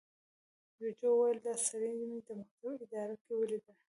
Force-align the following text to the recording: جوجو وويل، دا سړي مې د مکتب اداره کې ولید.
جوجو 0.77 1.07
وويل، 1.17 1.37
دا 1.45 1.53
سړي 1.67 1.91
مې 2.11 2.19
د 2.27 2.29
مکتب 2.39 2.71
اداره 2.83 3.15
کې 3.23 3.33
ولید. 3.35 3.65